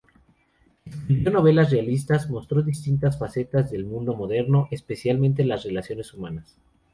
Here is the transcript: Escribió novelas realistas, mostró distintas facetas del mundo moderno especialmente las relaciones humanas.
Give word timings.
Escribió 0.83 1.29
novelas 1.29 1.69
realistas, 1.69 2.27
mostró 2.27 2.63
distintas 2.63 3.19
facetas 3.19 3.69
del 3.69 3.85
mundo 3.85 4.15
moderno 4.15 4.67
especialmente 4.71 5.45
las 5.45 5.63
relaciones 5.63 6.11
humanas. 6.15 6.57